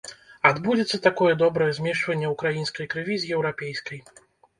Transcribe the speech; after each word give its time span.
Адбудзецца 0.49 0.97
такое 1.07 1.33
добрае 1.41 1.67
змешванне 1.79 2.31
ўкраінскай 2.31 2.89
крыві 2.95 3.19
з 3.25 3.29
еўрапейскай. 3.37 4.01